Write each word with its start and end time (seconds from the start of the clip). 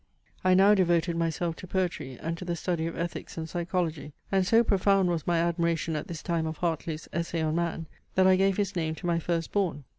I 0.43 0.55
now 0.55 0.73
devoted 0.73 1.15
myself 1.15 1.55
to 1.57 1.67
poetry 1.67 2.17
and 2.19 2.35
to 2.39 2.43
the 2.43 2.55
study 2.55 2.87
of 2.87 2.97
ethics 2.97 3.37
and 3.37 3.47
psychology; 3.47 4.13
and 4.31 4.47
so 4.47 4.63
profound 4.63 5.09
was 5.11 5.27
my 5.27 5.37
admiration 5.37 5.95
at 5.95 6.07
this 6.07 6.23
time 6.23 6.47
of 6.47 6.57
Hartley's 6.57 7.07
ESSAY 7.13 7.43
ON 7.43 7.53
MAN, 7.53 7.85
that 8.15 8.25
I 8.25 8.35
gave 8.35 8.57
his 8.57 8.75
name 8.75 8.95
to 8.95 9.05
my 9.05 9.19
first 9.19 9.51
born. 9.51 9.83